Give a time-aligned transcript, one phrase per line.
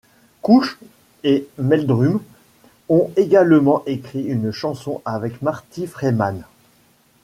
[0.41, 0.79] Couch
[1.23, 2.21] et Meldrum
[2.89, 6.43] ont également écrit une chanson avec Marty Freidman.